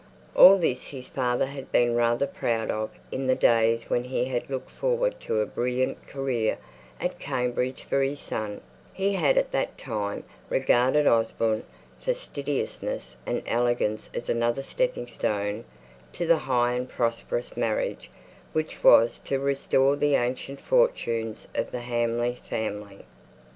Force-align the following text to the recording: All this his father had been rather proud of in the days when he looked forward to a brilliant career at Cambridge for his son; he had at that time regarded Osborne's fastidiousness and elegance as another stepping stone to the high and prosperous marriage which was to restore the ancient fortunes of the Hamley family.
All 0.35 0.57
this 0.57 0.85
his 0.87 1.07
father 1.07 1.45
had 1.45 1.71
been 1.71 1.93
rather 1.95 2.25
proud 2.25 2.71
of 2.71 2.89
in 3.11 3.27
the 3.27 3.35
days 3.35 3.87
when 3.87 4.05
he 4.05 4.23
looked 4.49 4.71
forward 4.71 5.19
to 5.19 5.41
a 5.41 5.45
brilliant 5.45 6.07
career 6.07 6.57
at 6.99 7.19
Cambridge 7.19 7.83
for 7.83 8.01
his 8.01 8.19
son; 8.19 8.61
he 8.93 9.13
had 9.13 9.37
at 9.37 9.51
that 9.51 9.77
time 9.77 10.23
regarded 10.49 11.05
Osborne's 11.05 11.65
fastidiousness 11.99 13.15
and 13.27 13.43
elegance 13.45 14.09
as 14.11 14.27
another 14.27 14.63
stepping 14.63 15.05
stone 15.05 15.65
to 16.13 16.25
the 16.25 16.37
high 16.49 16.73
and 16.73 16.89
prosperous 16.89 17.55
marriage 17.55 18.09
which 18.53 18.83
was 18.83 19.19
to 19.19 19.37
restore 19.37 19.95
the 19.95 20.15
ancient 20.15 20.59
fortunes 20.59 21.45
of 21.53 21.69
the 21.69 21.81
Hamley 21.81 22.41
family. 22.49 23.05